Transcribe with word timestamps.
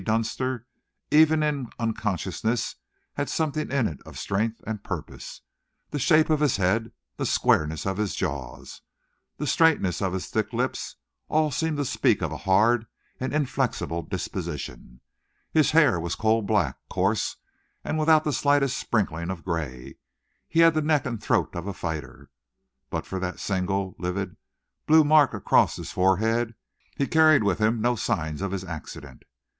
Dunster, 0.03 0.65
even 1.11 1.43
in 1.43 1.69
unconsciousness, 1.77 2.77
had 3.13 3.29
something 3.29 3.71
in 3.71 3.87
it 3.87 4.01
of 4.03 4.17
strength 4.17 4.59
and 4.65 4.83
purpose. 4.83 5.41
The 5.91 5.99
shape 5.99 6.31
of 6.31 6.39
his 6.39 6.57
head, 6.57 6.91
the 7.17 7.25
squareness 7.27 7.85
of 7.85 7.97
his 7.97 8.15
jaws, 8.15 8.81
the 9.37 9.45
straightness 9.45 10.01
of 10.01 10.13
his 10.13 10.25
thick 10.25 10.53
lips, 10.53 10.95
all 11.29 11.51
seemed 11.51 11.77
to 11.77 11.85
speak 11.85 12.23
of 12.23 12.31
a 12.31 12.37
hard 12.49 12.87
and 13.19 13.31
inflexible 13.31 14.01
disposition. 14.01 15.01
His 15.51 15.69
hair 15.69 15.99
was 15.99 16.15
coal 16.15 16.41
black, 16.41 16.77
coarse, 16.89 17.35
and 17.83 17.99
without 17.99 18.23
the 18.23 18.33
slightest 18.33 18.79
sprinkling 18.79 19.29
of 19.29 19.45
grey. 19.45 19.99
He 20.49 20.61
had 20.61 20.73
the 20.73 20.81
neck 20.81 21.05
and 21.05 21.21
throat 21.21 21.53
of 21.53 21.67
a 21.67 21.73
fighter. 21.73 22.31
But 22.89 23.05
for 23.05 23.19
that 23.19 23.39
single, 23.39 23.95
livid, 23.99 24.35
blue 24.87 25.03
mark 25.03 25.35
across 25.35 25.75
his 25.75 25.91
forehead, 25.91 26.55
he 26.97 27.05
carried 27.05 27.43
with 27.43 27.59
him 27.59 27.79
no 27.81 27.95
signs 27.95 28.41
of 28.41 28.51
his 28.51 28.63
accident. 28.63 29.25